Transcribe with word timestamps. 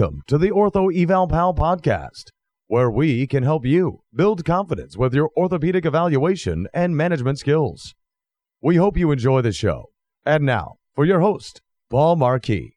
Welcome 0.00 0.22
to 0.28 0.38
the 0.38 0.50
Ortho 0.50 0.94
Eval 0.94 1.26
Pal 1.26 1.54
podcast, 1.54 2.30
where 2.68 2.88
we 2.88 3.26
can 3.26 3.42
help 3.42 3.66
you 3.66 4.02
build 4.14 4.44
confidence 4.44 4.96
with 4.96 5.12
your 5.12 5.30
orthopedic 5.36 5.84
evaluation 5.84 6.68
and 6.72 6.96
management 6.96 7.40
skills. 7.40 7.96
We 8.62 8.76
hope 8.76 8.96
you 8.96 9.10
enjoy 9.10 9.42
the 9.42 9.50
show. 9.50 9.86
And 10.24 10.44
now, 10.44 10.76
for 10.94 11.04
your 11.04 11.18
host, 11.18 11.62
Paul 11.90 12.14
Marquis. 12.14 12.76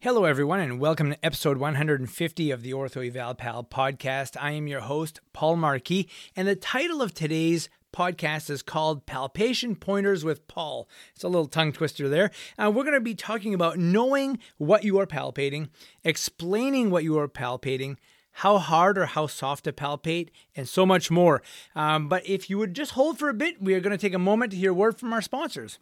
Hello, 0.00 0.24
everyone, 0.24 0.60
and 0.60 0.78
welcome 0.78 1.10
to 1.10 1.24
episode 1.24 1.56
150 1.56 2.50
of 2.50 2.62
the 2.62 2.72
Ortho 2.72 3.06
Eval 3.06 3.34
Pal 3.34 3.64
podcast. 3.64 4.36
I 4.38 4.50
am 4.50 4.66
your 4.66 4.80
host, 4.80 5.20
Paul 5.32 5.56
Marquis, 5.56 6.06
and 6.36 6.46
the 6.46 6.56
title 6.56 7.00
of 7.00 7.14
today's 7.14 7.70
podcast 7.92 8.50
is 8.50 8.62
called 8.62 9.06
Palpation 9.06 9.76
Pointers 9.76 10.24
with 10.24 10.46
Paul. 10.48 10.88
It's 11.14 11.24
a 11.24 11.28
little 11.28 11.46
tongue 11.46 11.72
twister 11.72 12.08
there. 12.08 12.30
Uh, 12.58 12.70
we're 12.70 12.84
going 12.84 12.94
to 12.94 13.00
be 13.00 13.14
talking 13.14 13.54
about 13.54 13.78
knowing 13.78 14.38
what 14.58 14.84
you 14.84 14.98
are 14.98 15.06
palpating, 15.06 15.68
explaining 16.04 16.90
what 16.90 17.04
you 17.04 17.18
are 17.18 17.28
palpating, 17.28 17.96
how 18.32 18.58
hard 18.58 18.96
or 18.96 19.06
how 19.06 19.26
soft 19.26 19.64
to 19.64 19.72
palpate, 19.72 20.28
and 20.54 20.68
so 20.68 20.86
much 20.86 21.10
more. 21.10 21.42
Um, 21.74 22.08
but 22.08 22.26
if 22.28 22.48
you 22.48 22.58
would 22.58 22.74
just 22.74 22.92
hold 22.92 23.18
for 23.18 23.28
a 23.28 23.34
bit, 23.34 23.62
we 23.62 23.74
are 23.74 23.80
going 23.80 23.96
to 23.96 23.98
take 23.98 24.14
a 24.14 24.18
moment 24.18 24.52
to 24.52 24.58
hear 24.58 24.70
a 24.70 24.74
word 24.74 24.98
from 24.98 25.12
our 25.12 25.22
sponsors. 25.22 25.78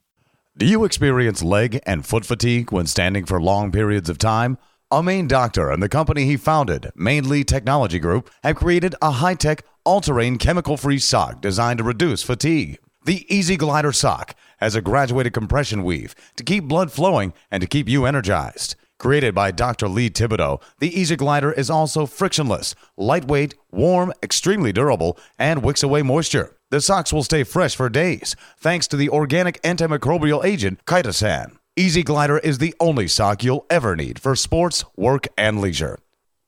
Do 0.57 0.67
you 0.67 0.85
experience 0.85 1.43
leg 1.43 1.81
and 1.87 2.05
foot 2.05 2.25
fatigue 2.25 2.73
when 2.73 2.87
standing 2.87 3.27
for 3.27 3.41
long 3.41 3.71
periods 3.71 4.11
of 4.11 4.19
time? 4.19 4.59
A 4.91 5.03
Maine 5.03 5.29
doctor 5.29 5.71
and 5.71 5.83
the 5.83 5.89
company 5.89 6.25
he 6.25 6.39
founded, 6.39 6.91
Mainly 6.97 7.45
Technology 7.45 7.99
Group, 7.99 8.31
have 8.43 8.57
created 8.57 8.95
a 9.03 9.11
high 9.11 9.35
tech, 9.35 9.63
all 9.89 10.03
terrain, 10.03 10.37
chemical 10.37 10.77
free 10.77 10.99
sock 10.99 11.41
designed 11.41 11.79
to 11.79 11.83
reduce 11.83 12.23
fatigue. 12.23 12.79
The 13.07 13.25
EZ 13.31 13.57
Glider 13.57 13.91
sock 13.91 14.35
has 14.59 14.75
a 14.75 14.83
graduated 14.83 15.33
compression 15.33 15.83
weave 15.83 16.15
to 16.37 16.45
keep 16.45 16.65
blood 16.65 16.93
flowing 16.93 17.33
and 17.51 17.63
to 17.63 17.67
keep 17.67 17.89
you 17.89 18.05
energized. 18.05 18.77
Created 18.99 19.35
by 19.35 19.51
Dr. 19.51 19.89
Lee 19.89 20.11
Thibodeau, 20.11 20.61
the 20.79 20.95
EZ 20.95 21.13
Glider 21.13 21.53
is 21.53 21.71
also 21.71 22.05
frictionless, 22.05 22.75
lightweight, 22.99 23.55
warm, 23.71 24.13
extremely 24.23 24.75
durable, 24.75 25.19
and 25.39 25.63
wicks 25.63 25.83
away 25.83 26.03
moisture. 26.03 26.55
The 26.69 26.83
socks 26.83 27.11
will 27.11 27.23
stay 27.23 27.43
fresh 27.43 27.75
for 27.75 27.89
days 27.89 28.37
thanks 28.59 28.89
to 28.89 28.97
the 28.99 29.09
organic 29.09 29.59
antimicrobial 29.63 30.45
agent 30.45 30.85
chitosan. 30.85 31.57
EZ 31.79 32.03
Glider 32.03 32.37
is 32.37 32.59
the 32.59 32.75
only 32.79 33.09
sock 33.09 33.43
you'll 33.43 33.65
ever 33.71 33.97
need 33.97 34.19
for 34.19 34.37
sports, 34.37 34.85
work, 34.99 35.29
and 35.39 35.63
leisure. 35.63 35.99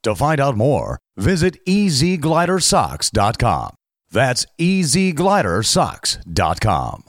To 0.02 0.14
find 0.14 0.40
out 0.40 0.56
more, 0.56 0.98
visit 1.16 1.58
easyglidersocks.com. 1.66 3.74
That's 4.10 4.46
easyglidersocks.com. 4.58 7.04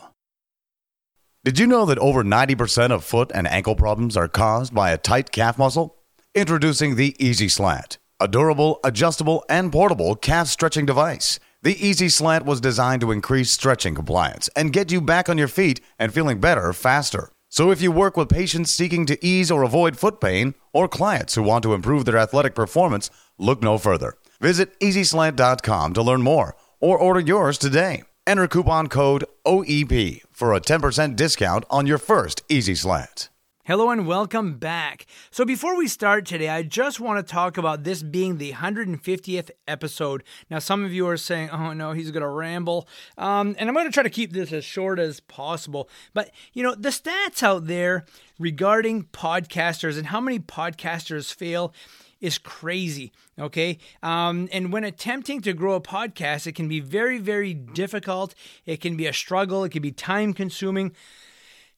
Did 1.44 1.58
you 1.58 1.66
know 1.66 1.86
that 1.86 1.98
over 1.98 2.24
90% 2.24 2.92
of 2.92 3.04
foot 3.04 3.32
and 3.34 3.48
ankle 3.48 3.76
problems 3.76 4.16
are 4.16 4.28
caused 4.28 4.76
by 4.76 4.92
a 4.92 4.98
tight 5.00 5.32
calf 5.32 5.58
muscle? 5.58 5.98
Introducing 6.36 6.96
the 6.96 7.16
EZ 7.20 7.54
Slant, 7.54 7.98
a 8.20 8.28
durable, 8.28 8.80
adjustable, 8.84 9.44
and 9.50 9.72
portable 9.72 10.16
calf 10.16 10.48
stretching 10.48 10.86
device. 10.86 11.40
The 11.64 11.76
EZ 11.82 12.14
Slant 12.14 12.46
was 12.46 12.62
designed 12.62 13.02
to 13.02 13.12
increase 13.12 13.50
stretching 13.50 13.96
compliance 13.96 14.52
and 14.56 14.72
get 14.72 14.92
you 14.92 15.02
back 15.02 15.30
on 15.30 15.40
your 15.40 15.48
feet 15.48 15.82
and 15.98 16.14
feeling 16.14 16.40
better 16.40 16.72
faster. 16.74 17.32
So 17.52 17.70
if 17.70 17.82
you 17.82 17.92
work 17.92 18.16
with 18.16 18.30
patients 18.30 18.72
seeking 18.72 19.06
to 19.08 19.18
ease 19.24 19.52
or 19.52 19.64
avoid 19.64 19.98
foot 19.98 20.22
pain 20.22 20.56
or 20.72 20.88
clients 20.88 21.36
who 21.36 21.44
want 21.44 21.64
to 21.64 21.74
improve 21.74 22.06
their 22.06 22.18
athletic 22.18 22.56
performance, 22.56 23.10
look 23.38 23.62
no 23.62 23.78
further. 23.78 24.16
Visit 24.40 24.80
easyslant.com 24.80 25.94
to 25.94 26.02
learn 26.02 26.22
more 26.22 26.56
or 26.80 26.98
order 26.98 27.20
yours 27.20 27.58
today. 27.58 28.04
Enter 28.26 28.48
coupon 28.48 28.88
code 28.88 29.26
OEP 29.46 30.22
for 30.32 30.54
a 30.54 30.62
10% 30.62 31.18
discount 31.18 31.66
on 31.70 31.86
your 31.86 31.98
first 31.98 32.42
EZ 32.50 32.80
Slant. 32.80 33.31
Hello 33.64 33.92
and 33.92 34.08
welcome 34.08 34.58
back. 34.58 35.06
So, 35.30 35.46
before 35.46 35.78
we 35.78 35.88
start 35.88 36.26
today, 36.26 36.50
I 36.50 36.64
just 36.64 37.00
want 37.00 37.26
to 37.26 37.32
talk 37.32 37.60
about 37.60 37.84
this 37.84 38.02
being 38.02 38.40
the 38.40 38.54
150th 38.54 39.52
episode. 39.68 40.24
Now, 40.50 40.58
some 40.58 40.84
of 40.84 40.92
you 40.92 41.08
are 41.08 41.16
saying, 41.16 41.52
oh 41.52 41.72
no, 41.74 41.92
he's 41.92 42.10
going 42.10 42.24
to 42.24 42.28
ramble. 42.28 42.88
Um, 43.20 43.56
and 43.60 43.70
I'm 43.70 43.76
going 43.76 43.86
to 43.86 43.92
try 43.92 44.02
to 44.02 44.10
keep 44.10 44.34
this 44.34 44.52
as 44.52 44.66
short 44.66 44.98
as 44.98 45.20
possible. 45.20 45.90
But, 46.16 46.32
you 46.54 46.64
know, 46.64 46.74
the 46.74 46.90
stats 46.90 47.44
out 47.44 47.68
there 47.68 48.06
regarding 48.40 49.04
podcasters 49.04 49.96
and 49.96 50.08
how 50.08 50.20
many 50.20 50.40
podcasters 50.40 51.32
fail 51.32 51.72
is 52.20 52.40
crazy. 52.40 53.12
Okay. 53.38 53.78
Um, 54.02 54.50
and 54.52 54.74
when 54.74 54.84
attempting 54.84 55.40
to 55.42 55.54
grow 55.54 55.76
a 55.76 55.82
podcast, 55.82 56.48
it 56.48 56.56
can 56.56 56.68
be 56.68 56.80
very, 56.80 57.20
very 57.20 57.54
difficult. 57.54 58.34
It 58.66 58.82
can 58.82 58.98
be 58.98 59.06
a 59.06 59.14
struggle. 59.14 59.64
It 59.64 59.70
can 59.72 59.84
be 59.84 59.92
time 59.92 60.34
consuming. 60.34 60.96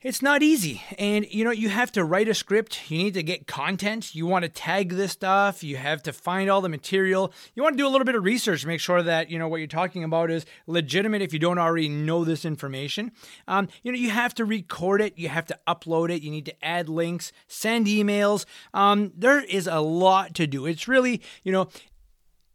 It's 0.04 0.22
not 0.22 0.44
easy. 0.44 0.82
And 1.00 1.26
you 1.32 1.46
know, 1.46 1.52
you 1.52 1.70
have 1.70 1.90
to 1.94 2.04
write 2.04 2.28
a 2.28 2.34
script, 2.34 2.92
you 2.92 2.98
need 2.98 3.14
to 3.14 3.24
get 3.24 3.48
content, 3.48 4.14
you 4.14 4.26
want 4.26 4.44
to 4.44 4.50
tag 4.50 4.90
this 4.90 5.14
stuff, 5.14 5.64
you 5.64 5.78
have 5.78 6.04
to 6.04 6.12
find 6.12 6.50
all 6.50 6.60
the 6.60 6.68
material. 6.68 7.34
You 7.56 7.64
want 7.64 7.78
to 7.78 7.82
do 7.82 7.88
a 7.88 7.90
little 7.90 8.04
bit 8.04 8.16
of 8.16 8.24
research 8.26 8.66
make 8.66 8.82
sure 8.82 9.02
that, 9.02 9.30
you 9.30 9.40
know, 9.40 9.48
what 9.48 9.58
you're 9.58 9.68
talking 9.68 10.04
about 10.04 10.30
is 10.30 10.46
legitimate 10.68 11.22
if 11.22 11.32
you 11.32 11.40
don't 11.40 11.58
already 11.58 11.88
know 11.88 12.26
this 12.26 12.44
information. 12.44 13.14
Um, 13.48 13.70
you 13.82 13.94
know, 13.94 13.98
you 13.98 14.10
have 14.10 14.34
to 14.36 14.46
record 14.46 15.00
it, 15.00 15.18
you 15.18 15.30
have 15.30 15.46
to 15.46 15.60
upload 15.70 16.10
it, 16.10 16.22
you 16.22 16.32
need 16.32 16.48
to 16.48 16.66
add 16.66 16.90
links, 16.90 17.32
send 17.48 17.88
emails. 17.88 18.44
Um, 18.74 19.14
there 19.16 19.42
is 19.42 19.68
a 19.68 19.80
lot 19.80 20.34
to 20.36 20.48
do. 20.48 20.66
It's 20.66 20.86
really, 20.86 21.22
you 21.44 21.54
know, 21.54 21.70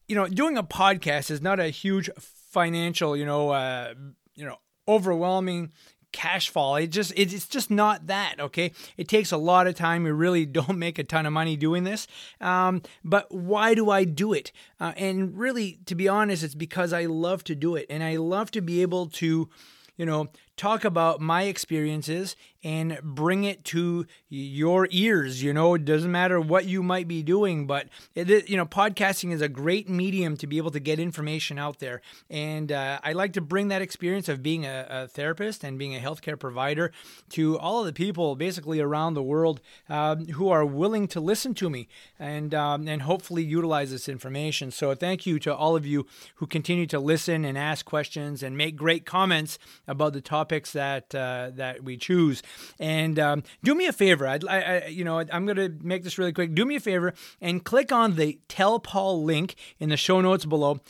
you 0.07 0.17
know, 0.17 0.27
doing 0.27 0.59
a 0.59 0.63
podcast 0.63 1.31
is 1.31 1.41
not 1.41 1.61
a 1.61 1.69
huge 1.69 2.11
financial, 2.19 3.17
you 3.17 3.25
know, 3.25 3.51
uh, 3.51 3.95
you 4.35 4.45
know, 4.45 4.57
overwhelming 4.87 5.73
cash 6.13 6.49
fall. 6.51 6.77
It 6.77 6.89
just 6.89 7.13
it's 7.17 7.47
just 7.47 7.71
not 7.71 8.07
that 8.07 8.37
okay. 8.41 8.73
It 8.97 9.09
takes 9.09 9.33
a 9.33 9.37
lot 9.37 9.67
of 9.67 9.75
time. 9.75 10.07
You 10.07 10.13
really 10.13 10.47
don't 10.59 10.79
make 10.79 10.99
a 10.99 11.05
ton 11.05 11.27
of 11.27 11.33
money 11.33 11.57
doing 11.57 11.85
this. 11.85 12.07
Um, 12.41 12.83
but 13.05 13.33
why 13.33 13.75
do 13.75 13.91
I 13.91 14.05
do 14.05 14.33
it? 14.33 14.53
Uh, 14.81 14.93
and 14.97 15.37
really, 15.37 15.79
to 15.87 15.95
be 15.95 16.09
honest, 16.09 16.43
it's 16.43 16.55
because 16.55 16.93
I 16.93 17.07
love 17.07 17.45
to 17.45 17.55
do 17.55 17.77
it, 17.77 17.87
and 17.91 18.03
I 18.03 18.17
love 18.17 18.51
to 18.53 18.61
be 18.61 18.83
able 18.83 19.07
to, 19.07 19.49
you 19.97 20.07
know, 20.07 20.29
talk 20.59 20.85
about 20.85 21.21
my 21.21 21.45
experiences 21.45 22.37
and 22.65 22.99
bring 23.03 23.45
it 23.45 23.65
to 23.65 24.05
your 24.29 24.89
ears. 24.91 25.43
You 25.43 25.53
know, 25.53 25.75
it 25.75 25.85
doesn't 25.85 26.11
matter 26.11 26.41
what 26.41 26.67
you 26.67 26.83
might 26.83 27.07
be 27.07 27.23
doing, 27.23 27.67
but 27.67 27.89
it, 28.15 28.49
you 28.49 28.57
know, 28.57 28.67
podcasting 28.67 29.33
is 29.33 29.41
a 29.41 29.49
great 29.49 29.89
medium 29.89 30.37
to 30.39 30.47
be 30.47 30.57
able 30.57 30.73
to 30.73 30.81
get 30.81 30.99
information 30.99 31.59
out 31.59 31.79
there. 31.79 32.01
And 32.29 32.73
uh, 32.73 32.99
I 33.05 33.13
like 33.13 33.33
to 33.35 33.41
bring 33.41 33.69
that 33.69 33.81
experience 33.81 34.29
of 34.29 34.43
being 34.43 34.67
a, 34.67 34.87
a, 34.91 35.09
therapist 35.09 35.63
and 35.63 35.79
being 35.79 35.95
a 35.95 36.01
healthcare 36.01 36.39
provider 36.39 36.93
to 37.31 37.59
all 37.59 37.81
of 37.81 37.87
the 37.87 37.93
people 37.93 38.35
basically 38.35 38.81
around 38.81 39.15
the 39.15 39.23
world 39.23 39.61
um, 39.89 40.27
who 40.27 40.49
are 40.49 40.65
willing 40.65 41.07
to 41.09 41.21
listen 41.21 41.55
to 41.55 41.71
me 41.71 41.89
and 42.19 42.55
um, 42.55 42.89
and 42.89 43.03
hopefully 43.03 43.45
utilize 43.45 43.91
this 43.91 44.09
information. 44.09 44.71
So 44.71 44.95
thank 44.95 45.27
you 45.27 45.39
to 45.41 45.55
all 45.55 45.77
of 45.77 45.87
you 45.87 46.07
who 46.37 46.47
continue 46.47 46.87
to 46.87 46.99
listen 46.99 47.45
and 47.45 47.57
ask 47.57 47.87
questions 47.87 48.43
and 48.43 48.57
make 48.57 48.77
great 48.77 49.07
comments 49.07 49.59
about 49.87 50.13
the 50.13 50.21
topics 50.49 50.73
that 50.73 51.15
uh, 51.15 51.51
that 51.55 51.85
we 51.85 51.97
choose. 51.97 52.43
And 52.79 53.19
um, 53.19 53.43
do 53.63 53.75
me 53.75 53.87
a 53.87 53.93
favor. 53.93 54.27
I'd, 54.27 54.47
I, 54.47 54.61
I, 54.61 54.87
you 54.87 55.05
know, 55.05 55.19
I'm 55.19 55.45
going 55.45 55.57
to 55.57 55.75
make 55.83 56.05
this 56.05 56.19
really 56.19 56.33
quick. 56.33 56.55
Do 56.55 56.65
me 56.65 56.77
a 56.77 56.81
favor 56.81 57.13
and 57.41 57.65
click 57.65 57.93
on 57.93 58.17
the 58.17 58.39
Tell 58.49 58.81
Paul 58.81 59.23
link 59.25 59.57
in 59.79 59.91
the 59.91 59.97
show 59.97 60.21
notes 60.21 60.47
below. 60.47 60.81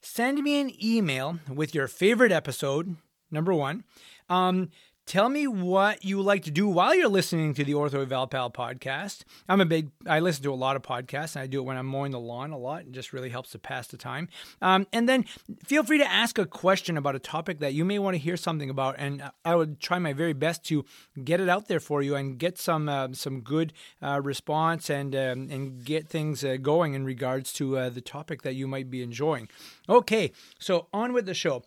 Send 0.00 0.42
me 0.42 0.60
an 0.60 0.72
email 0.82 1.40
with 1.52 1.74
your 1.74 1.88
favorite 1.88 2.32
episode, 2.32 2.96
number 3.30 3.52
one. 3.52 3.84
Um, 4.28 4.70
Tell 5.10 5.28
me 5.28 5.48
what 5.48 6.04
you 6.04 6.22
like 6.22 6.44
to 6.44 6.52
do 6.52 6.68
while 6.68 6.94
you're 6.94 7.08
listening 7.08 7.52
to 7.54 7.64
the 7.64 7.72
Ortho 7.72 8.02
Eval 8.02 8.28
Pal 8.28 8.48
podcast. 8.48 9.24
I'm 9.48 9.60
a 9.60 9.66
big, 9.66 9.90
I 10.06 10.20
listen 10.20 10.44
to 10.44 10.52
a 10.52 10.54
lot 10.54 10.76
of 10.76 10.82
podcasts, 10.82 11.34
and 11.34 11.42
I 11.42 11.48
do 11.48 11.58
it 11.58 11.64
when 11.64 11.76
I'm 11.76 11.86
mowing 11.86 12.12
the 12.12 12.20
lawn 12.20 12.52
a 12.52 12.56
lot. 12.56 12.84
and 12.84 12.94
just 12.94 13.12
really 13.12 13.30
helps 13.30 13.50
to 13.50 13.58
pass 13.58 13.88
the 13.88 13.96
time. 13.96 14.28
Um, 14.62 14.86
and 14.92 15.08
then 15.08 15.24
feel 15.66 15.82
free 15.82 15.98
to 15.98 16.08
ask 16.08 16.38
a 16.38 16.46
question 16.46 16.96
about 16.96 17.16
a 17.16 17.18
topic 17.18 17.58
that 17.58 17.74
you 17.74 17.84
may 17.84 17.98
want 17.98 18.14
to 18.14 18.18
hear 18.18 18.36
something 18.36 18.70
about, 18.70 18.94
and 18.98 19.28
I 19.44 19.56
would 19.56 19.80
try 19.80 19.98
my 19.98 20.12
very 20.12 20.32
best 20.32 20.62
to 20.66 20.84
get 21.24 21.40
it 21.40 21.48
out 21.48 21.66
there 21.66 21.80
for 21.80 22.02
you 22.02 22.14
and 22.14 22.38
get 22.38 22.56
some 22.56 22.88
uh, 22.88 23.08
some 23.10 23.40
good 23.40 23.72
uh, 24.00 24.20
response 24.22 24.88
and 24.88 25.16
um, 25.16 25.48
and 25.50 25.84
get 25.84 26.06
things 26.06 26.44
uh, 26.44 26.56
going 26.56 26.94
in 26.94 27.04
regards 27.04 27.52
to 27.54 27.78
uh, 27.78 27.88
the 27.88 28.00
topic 28.00 28.42
that 28.42 28.54
you 28.54 28.68
might 28.68 28.88
be 28.88 29.02
enjoying. 29.02 29.48
Okay, 29.88 30.30
so 30.60 30.86
on 30.92 31.12
with 31.12 31.26
the 31.26 31.34
show. 31.34 31.64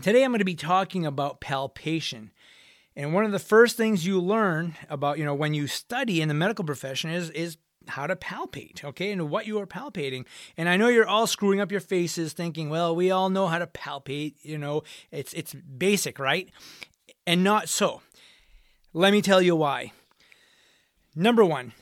Today 0.00 0.22
I'm 0.22 0.30
going 0.30 0.38
to 0.38 0.44
be 0.44 0.54
talking 0.54 1.04
about 1.04 1.40
palpation. 1.40 2.30
And 2.94 3.12
one 3.12 3.24
of 3.24 3.32
the 3.32 3.40
first 3.40 3.76
things 3.76 4.06
you 4.06 4.20
learn 4.20 4.76
about, 4.88 5.18
you 5.18 5.24
know, 5.24 5.34
when 5.34 5.54
you 5.54 5.66
study 5.66 6.20
in 6.20 6.28
the 6.28 6.34
medical 6.34 6.64
profession 6.64 7.10
is 7.10 7.30
is 7.30 7.58
how 7.88 8.06
to 8.06 8.14
palpate, 8.14 8.84
okay, 8.84 9.10
and 9.10 9.28
what 9.28 9.46
you 9.46 9.58
are 9.58 9.66
palpating. 9.66 10.24
And 10.56 10.68
I 10.68 10.76
know 10.76 10.88
you're 10.88 11.08
all 11.08 11.26
screwing 11.26 11.60
up 11.60 11.72
your 11.72 11.80
faces 11.80 12.32
thinking, 12.32 12.70
well, 12.70 12.94
we 12.94 13.10
all 13.10 13.28
know 13.28 13.48
how 13.48 13.58
to 13.58 13.66
palpate, 13.66 14.34
you 14.42 14.56
know, 14.56 14.82
it's 15.10 15.32
it's 15.32 15.54
basic, 15.54 16.18
right? 16.20 16.48
And 17.26 17.42
not 17.42 17.68
so. 17.68 18.02
Let 18.92 19.12
me 19.12 19.20
tell 19.20 19.42
you 19.42 19.56
why. 19.56 19.92
Number 21.16 21.44
1, 21.44 21.72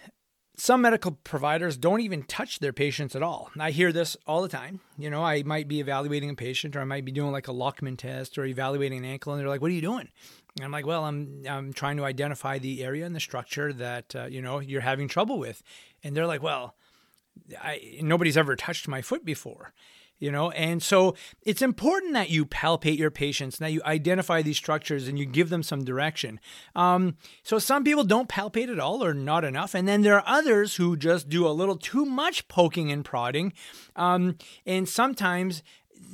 some 0.56 0.81
medical 0.81 1.12
providers 1.12 1.76
don't 1.76 2.00
even 2.00 2.23
touch 2.23 2.61
their 2.61 2.73
patients 2.73 3.14
at 3.14 3.23
all. 3.23 3.50
I 3.58 3.70
hear 3.70 3.93
this 3.93 4.17
all 4.26 4.41
the 4.43 4.49
time. 4.49 4.81
You 4.97 5.11
know, 5.11 5.23
I 5.23 5.43
might 5.43 5.69
be 5.69 5.81
evaluating 5.81 6.31
a 6.31 6.35
patient 6.35 6.75
or 6.75 6.81
I 6.81 6.85
might 6.85 7.05
be 7.05 7.12
doing 7.12 7.31
like 7.31 7.47
a 7.47 7.53
Lachman 7.53 7.99
test 7.99 8.38
or 8.38 8.47
evaluating 8.47 8.99
an 8.99 9.05
ankle 9.05 9.32
and 9.32 9.41
they're 9.41 9.49
like, 9.49 9.61
"What 9.61 9.70
are 9.70 9.75
you 9.75 9.82
doing?" 9.82 10.08
And 10.56 10.64
I'm 10.64 10.73
like, 10.73 10.87
"Well, 10.87 11.05
I'm 11.05 11.43
I'm 11.49 11.73
trying 11.75 11.99
to 11.99 12.05
identify 12.05 12.58
the 12.58 12.82
area 12.82 13.05
and 13.05 13.14
the 13.14 13.20
structure 13.20 13.73
that, 13.75 14.17
uh, 14.17 14.25
you 14.25 14.41
know, 14.41 14.61
you're 14.61 14.81
having 14.81 15.08
trouble 15.08 15.38
with." 15.38 15.62
And 16.03 16.17
they're 16.17 16.26
like, 16.26 16.43
"Well, 16.43 16.75
I, 17.62 17.99
nobody's 18.00 18.38
ever 18.38 18.56
touched 18.56 18.88
my 18.88 19.02
foot 19.02 19.25
before." 19.25 19.75
You 20.19 20.31
know? 20.31 20.51
And 20.53 20.83
so 20.83 21.15
it's 21.43 21.63
important 21.63 22.15
that 22.15 22.31
you 22.31 22.47
palpate 22.47 22.99
your 22.99 23.11
patients 23.11 23.59
that 23.59 23.73
you 23.73 23.83
identify 23.85 24.43
these 24.43 24.57
structures 24.57 25.09
and 25.09 25.19
you 25.19 25.27
give 25.27 25.51
them 25.51 25.63
some 25.63 25.85
direction. 25.85 26.41
Um, 26.75 27.17
so 27.43 27.59
some 27.59 27.85
people 27.85 28.05
don't 28.05 28.29
palpate 28.29 28.71
at 28.71 28.81
all 28.81 29.05
or 29.05 29.15
not 29.15 29.45
enough. 29.45 29.75
And 29.75 29.87
then 29.87 30.03
there 30.03 30.17
are 30.17 30.25
others 30.27 30.77
who 30.77 30.97
just 30.97 31.29
do 31.29 31.47
a 31.47 31.51
little 31.51 31.77
too 31.77 32.05
much 32.05 32.49
poking 32.49 32.91
and 32.91 33.05
prodding. 33.05 33.53
Um, 33.95 34.37
and 34.65 34.89
sometimes 34.89 35.63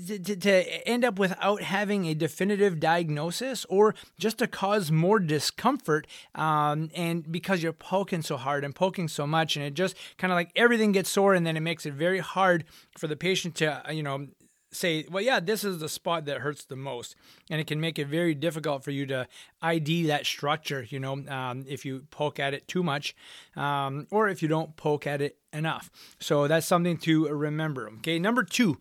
to, 0.06 0.36
to, 0.36 0.88
end 0.88 1.04
up 1.04 1.18
without 1.18 1.62
having 1.62 2.06
a 2.06 2.14
definitive 2.14 2.80
diagnosis 2.80 3.64
or 3.68 3.94
just 4.18 4.38
to 4.38 4.46
cause 4.46 4.90
more 4.90 5.18
discomfort 5.18 6.06
um, 6.34 6.90
and 6.94 7.30
because 7.30 7.62
you're 7.62 7.72
poking 7.72 8.22
so 8.22 8.36
hard 8.36 8.64
and 8.64 8.74
poking 8.74 9.08
so 9.08 9.26
much 9.26 9.56
and 9.56 9.64
it 9.64 9.74
just 9.74 9.96
kind 10.18 10.32
of 10.32 10.36
like 10.36 10.50
everything 10.56 10.92
gets 10.92 11.10
sore 11.10 11.34
and 11.34 11.46
then 11.46 11.56
it 11.56 11.60
makes 11.60 11.86
it 11.86 11.94
very 11.94 12.18
hard 12.18 12.64
for 12.96 13.06
the 13.06 13.16
patient 13.16 13.54
to 13.54 13.88
uh, 13.88 13.92
you 13.92 14.02
know 14.02 14.26
say 14.74 15.04
well 15.10 15.22
yeah 15.22 15.38
this 15.38 15.64
is 15.64 15.78
the 15.78 15.88
spot 15.88 16.24
that 16.24 16.38
hurts 16.38 16.64
the 16.64 16.76
most. 16.76 17.14
And 17.50 17.60
it 17.60 17.66
can 17.66 17.80
make 17.80 17.98
it 17.98 18.06
very 18.06 18.34
difficult 18.34 18.82
for 18.82 18.90
you 18.90 19.06
to 19.06 19.28
id 19.60 20.06
that 20.06 20.26
structure 20.26 20.86
you 20.88 20.98
know 20.98 21.24
um, 21.28 21.64
if 21.68 21.84
you 21.84 22.06
poke 22.10 22.40
at 22.40 22.54
it 22.54 22.66
too 22.66 22.82
much 22.82 23.14
um, 23.56 24.06
or 24.10 24.28
if 24.28 24.42
you 24.42 24.48
don't 24.48 24.76
poke 24.76 25.06
at 25.06 25.20
it 25.20 25.36
enough. 25.52 25.90
So 26.18 26.48
that's 26.48 26.66
something 26.66 26.96
to 26.98 27.28
remember 27.28 27.88
okay? 27.98 28.18
Number 28.18 28.42
two 28.42 28.78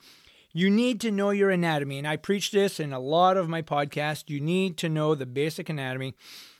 you 0.53 0.69
need 0.69 1.01
to 1.01 1.11
know 1.11 1.29
your 1.29 1.49
anatomy. 1.49 1.97
And 1.97 2.07
I 2.07 2.17
preach 2.17 2.51
this 2.51 2.79
in 2.79 2.93
a 2.93 2.99
lot 2.99 3.37
of 3.37 3.49
my 3.49 3.61
podcasts. 3.61 4.29
You 4.29 4.39
need 4.39 4.77
to 4.77 4.89
know 4.89 5.15
the 5.15 5.25
basic 5.25 5.69
anatomy. 5.69 6.15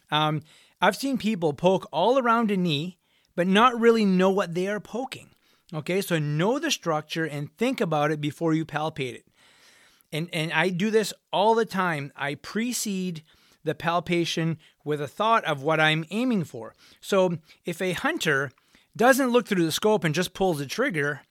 Um, 0.10 0.42
I've 0.82 0.96
seen 0.96 1.18
people 1.18 1.54
poke 1.54 1.88
all 1.92 2.18
around 2.18 2.52
a 2.52 2.58
knee, 2.58 2.98
but 3.36 3.48
not 3.48 3.80
really 3.80 4.06
know 4.06 4.30
what 4.30 4.56
they 4.56 4.68
are 4.68 4.80
poking. 4.80 5.30
Okay, 5.74 6.02
so 6.02 6.20
know 6.20 6.60
the 6.60 6.72
structure 6.72 7.26
and 7.26 7.56
think 7.58 7.80
about 7.80 8.12
it 8.12 8.20
before 8.20 8.54
you 8.54 8.66
palpate 8.66 9.16
it. 9.16 9.26
And, 10.12 10.30
and 10.34 10.52
I 10.52 10.70
do 10.70 10.92
this 10.92 11.14
all 11.32 11.56
the 11.56 11.66
time. 11.66 12.12
I 12.16 12.36
precede 12.36 13.24
the 13.64 13.76
palpation 13.76 14.58
with 14.84 15.02
a 15.02 15.08
thought 15.08 15.46
of 15.46 15.64
what 15.64 15.80
I'm 15.80 16.06
aiming 16.10 16.44
for. 16.44 16.76
So 17.00 17.38
if 17.64 17.82
a 17.82 17.94
hunter 17.94 18.52
doesn't 18.98 19.30
look 19.30 19.48
through 19.48 19.64
the 19.64 19.72
scope 19.72 20.04
and 20.04 20.14
just 20.14 20.34
pulls 20.34 20.58
the 20.58 20.66
trigger, 20.66 21.22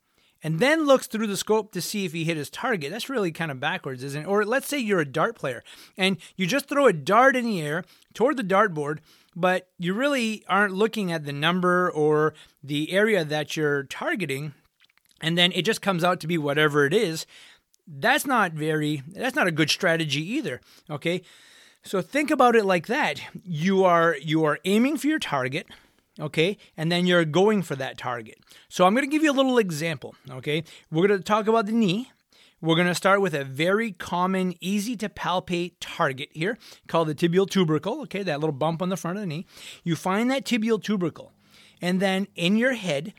and 0.43 0.59
then 0.59 0.87
looks 0.87 1.07
through 1.07 1.27
the 1.27 1.37
scope 1.37 1.73
to 1.73 1.81
see 1.81 2.05
if 2.05 2.13
he 2.13 2.25
hit 2.25 2.37
his 2.37 2.51
target. 2.51 2.91
That's 2.91 3.09
really 3.09 3.33
kind 3.33 3.51
of 3.51 3.61
backwards, 3.61 4.03
isn't 4.03 4.23
it? 4.23 4.27
Or 4.27 4.45
let's 4.45 4.67
say 4.67 4.79
you're 4.79 5.01
a 5.01 5.05
dart 5.05 5.37
player 5.37 5.63
and 5.97 6.17
you 6.37 6.47
just 6.47 6.69
throw 6.69 6.87
a 6.87 6.93
dart 6.93 7.37
in 7.37 7.45
the 7.45 7.61
air 7.61 7.85
toward 8.15 8.37
the 8.37 8.45
dartboard, 8.45 8.99
but 9.37 9.69
you 9.79 9.95
really 9.95 10.45
aren't 10.49 10.75
looking 10.75 11.13
at 11.13 11.25
the 11.25 11.33
number 11.33 11.91
or 11.91 12.35
the 12.63 12.93
area 12.93 13.25
that 13.25 13.57
you're 13.57 13.85
targeting, 13.85 14.55
and 15.21 15.37
then 15.37 15.53
it 15.53 15.63
just 15.63 15.83
comes 15.83 16.03
out 16.03 16.21
to 16.21 16.27
be 16.27 16.39
whatever 16.39 16.87
it 16.87 16.95
is. 16.95 17.27
That's 17.87 18.27
not 18.27 18.53
very, 18.53 19.03
that's 19.09 19.37
not 19.37 19.47
a 19.47 19.53
good 19.53 19.71
strategy 19.71 20.23
either. 20.35 20.61
Okay. 20.89 21.23
So 21.83 22.03
think 22.03 22.31
about 22.31 22.57
it 22.57 22.65
like 22.65 22.87
that. 22.89 23.21
You 23.43 23.85
are 23.85 24.17
you 24.21 24.45
are 24.45 24.59
aiming 24.65 24.99
for 24.99 25.07
your 25.07 25.19
target 25.19 25.67
okay? 26.21 26.57
And 26.77 26.91
then 26.93 27.07
you're 27.07 27.25
going 27.25 27.63
for 27.63 27.77
that 27.77 27.99
target. 27.99 28.39
So 28.69 28.87
I'm 28.87 28.95
going 28.95 29.05
to 29.05 29.11
give 29.11 29.23
you 29.23 29.31
a 29.31 29.35
little 29.35 29.59
example, 29.59 30.15
okay? 30.31 30.65
We're 30.91 31.07
going 31.09 31.19
to 31.19 31.25
talk 31.25 31.47
about 31.47 31.67
the 31.67 31.73
knee. 31.73 32.11
We're 32.61 32.75
going 32.75 32.89
to 32.89 32.95
start 32.95 33.23
with 33.23 33.33
a 33.33 33.43
very 33.43 33.93
common, 33.93 34.55
easy 34.61 34.95
to 34.97 35.09
palpate 35.09 35.73
target 35.81 36.29
here 36.33 36.59
called 36.89 37.09
the 37.09 37.15
tibial 37.15 37.49
tubercle, 37.49 38.03
okay? 38.03 38.23
That 38.23 38.41
little 38.41 38.53
bump 38.53 38.83
on 38.83 38.91
the 38.91 38.99
front 38.99 39.17
of 39.17 39.23
the 39.23 39.27
knee. 39.27 39.47
You 39.83 39.97
find 39.97 40.31
that 40.31 40.45
tibial 40.45 40.83
tubercle, 40.83 41.33
and 41.81 42.01
then 42.01 42.27
in 42.37 42.57
your 42.57 42.75
head, 42.75 43.15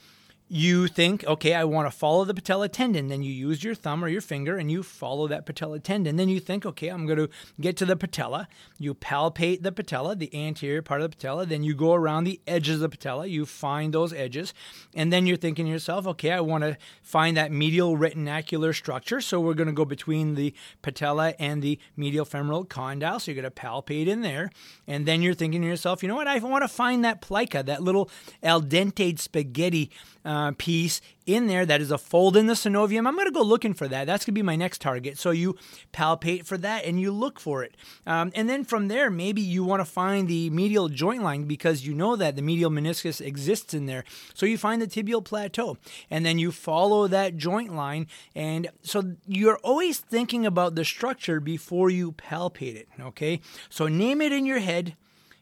you 0.53 0.86
think, 0.88 1.24
okay, 1.24 1.53
I 1.53 1.63
want 1.63 1.89
to 1.89 1.98
follow 1.98 2.25
the 2.25 2.33
patella 2.33 2.68
tendon. 2.68 3.07
Then 3.07 3.24
you 3.24 3.31
use 3.31 3.63
your 3.63 3.74
thumb 3.74 4.03
or 4.03 4.09
your 4.09 4.19
finger 4.19 4.57
and 4.57 4.69
you 4.69 4.83
follow 4.83 5.25
that 5.30 5.45
patella 5.45 5.80
tendon. 5.80 6.18
Then 6.18 6.27
you 6.27 6.42
think, 6.42 6.65
okay, 6.65 6.89
I'm 6.89 7.06
going 7.06 7.19
to 7.19 7.30
get 7.62 7.77
to 7.77 7.86
the 7.86 7.95
patella. 7.95 8.50
You 8.77 8.94
palpate 8.94 9.63
the 9.63 9.71
patella, 9.71 10.13
the 10.13 10.30
anterior 10.36 10.81
part 10.81 11.00
of 11.00 11.09
the 11.09 11.15
patella. 11.15 11.45
Then 11.45 11.63
you 11.63 11.74
go 11.74 11.94
around 11.94 12.25
the 12.25 12.42
edges 12.45 12.75
of 12.75 12.81
the 12.81 12.89
patella. 12.89 13.27
You 13.27 13.45
find 13.45 13.94
those 13.94 14.12
edges. 14.12 14.53
And 14.94 15.13
then 15.13 15.25
you're 15.25 15.38
thinking 15.38 15.68
to 15.68 15.71
yourself, 15.71 16.06
okay, 16.06 16.31
I 16.31 16.42
want 16.42 16.65
to 16.65 16.75
find 17.01 17.38
that 17.38 17.54
medial 17.54 17.95
retinacular 17.95 18.75
structure. 18.75 19.21
So 19.21 19.39
we're 19.39 19.54
going 19.54 19.68
to 19.68 19.74
go 19.74 19.86
between 19.86 20.36
the 20.36 20.54
patella 20.81 21.33
and 21.39 21.62
the 21.62 21.80
medial 21.95 22.25
femoral 22.25 22.65
condyle. 22.65 23.21
So 23.21 23.31
you're 23.31 23.42
going 23.42 23.50
to 23.50 23.62
palpate 23.62 24.07
in 24.07 24.19
there. 24.19 24.50
And 24.86 25.06
then 25.06 25.21
you're 25.21 25.33
thinking 25.33 25.62
to 25.62 25.68
yourself, 25.69 26.04
you 26.04 26.09
know 26.09 26.15
what? 26.15 26.27
I 26.27 26.39
want 26.39 26.65
to 26.65 26.68
find 26.68 27.06
that 27.06 27.21
plica, 27.21 27.63
that 27.63 27.81
little 27.81 28.09
al 28.44 28.62
dente 28.62 29.18
spaghetti 29.18 29.89
uh, 30.25 30.41
uh, 30.42 30.52
piece 30.58 31.02
in 31.26 31.48
there 31.48 31.66
that 31.66 31.82
is 31.82 31.92
a 31.92 31.98
fold 31.98 32.36
in 32.36 32.48
the 32.48 32.54
synovium. 32.54 33.08
I'm 33.08 33.14
going 33.14 33.28
to 33.28 33.32
go 33.32 33.44
looking 33.44 33.74
for 33.74 33.88
that. 33.88 34.06
That's 34.06 34.26
going 34.26 34.34
to 34.34 34.40
be 34.40 34.42
my 34.42 34.56
next 34.56 34.82
target. 34.82 35.18
So 35.18 35.32
you 35.32 35.56
palpate 35.94 36.46
for 36.46 36.58
that 36.58 36.86
and 36.86 37.00
you 37.00 37.12
look 37.12 37.40
for 37.40 37.64
it. 37.64 37.78
Um, 38.08 38.32
and 38.34 38.50
then 38.50 38.64
from 38.64 38.88
there, 38.88 39.10
maybe 39.10 39.42
you 39.42 39.64
want 39.64 39.82
to 39.82 39.86
find 39.86 40.28
the 40.28 40.50
medial 40.50 40.90
joint 40.90 41.22
line 41.22 41.44
because 41.44 41.86
you 41.86 41.94
know 41.94 42.16
that 42.16 42.36
the 42.36 42.42
medial 42.42 42.72
meniscus 42.72 43.22
exists 43.22 43.74
in 43.74 43.86
there. 43.86 44.04
So 44.34 44.46
you 44.46 44.58
find 44.58 44.82
the 44.82 44.88
tibial 44.88 45.24
plateau 45.24 45.78
and 46.10 46.26
then 46.26 46.40
you 46.40 46.52
follow 46.52 47.08
that 47.08 47.38
joint 47.38 47.76
line. 47.76 48.08
And 48.36 48.70
so 48.82 49.16
you're 49.28 49.60
always 49.60 50.00
thinking 50.00 50.46
about 50.46 50.76
the 50.76 50.86
structure 50.86 51.40
before 51.40 51.90
you 51.90 52.14
palpate 52.14 52.76
it. 52.76 52.88
Okay. 53.00 53.42
So 53.70 53.88
name 53.88 54.22
it 54.22 54.32
in 54.32 54.46
your 54.46 54.60
head 54.60 54.96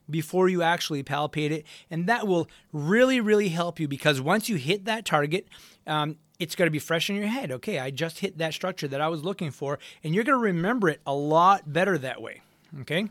before 0.10 0.50
you 0.50 0.62
actually 0.62 1.04
palpate 1.04 1.52
it. 1.52 1.66
And 1.90 2.08
that 2.08 2.28
will 2.28 2.48
really, 2.72 3.20
really 3.20 3.50
help 3.50 3.80
you 3.80 3.88
because 3.88 4.22
once 4.22 4.50
you 4.50 4.56
hit 4.56 4.86
that 4.86 5.06
target, 5.06 5.48
um, 5.88 6.18
it's 6.40 6.56
going 6.56 6.68
to 6.68 6.72
be 6.72 6.80
fresh 6.80 7.10
in 7.10 7.16
your 7.16 7.28
head. 7.28 7.52
Okay, 7.52 7.80
I 7.80 7.92
just 7.92 8.20
hit 8.20 8.38
that 8.38 8.54
structure 8.54 8.88
that 8.88 9.02
I 9.02 9.10
was 9.10 9.24
looking 9.24 9.52
for, 9.52 9.78
and 10.04 10.16
you're 10.16 10.24
going 10.24 10.38
to 10.38 10.44
remember 10.44 10.90
it 10.90 11.02
a 11.06 11.14
lot 11.14 11.72
better 11.72 11.98
that 11.98 12.22
way. 12.22 12.42
Okay. 12.82 13.10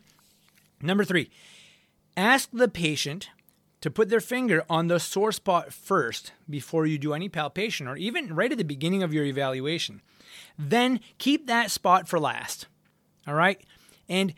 Number 0.80 1.04
three, 1.04 1.30
ask 2.16 2.48
the 2.52 2.68
patient 2.68 3.30
to 3.80 3.90
put 3.90 4.08
their 4.08 4.20
finger 4.20 4.64
on 4.68 4.88
the 4.88 4.98
sore 4.98 5.32
spot 5.32 5.72
first 5.72 6.32
before 6.48 6.86
you 6.86 6.98
do 6.98 7.14
any 7.14 7.28
palpation 7.28 7.86
or 7.86 7.96
even 7.96 8.34
right 8.34 8.50
at 8.50 8.58
the 8.58 8.64
beginning 8.64 9.02
of 9.02 9.12
your 9.12 9.24
evaluation. 9.24 10.00
Then 10.58 11.00
keep 11.18 11.46
that 11.46 11.70
spot 11.70 12.08
for 12.08 12.18
last. 12.18 12.66
All 13.26 13.34
right. 13.34 13.60
And 14.08 14.34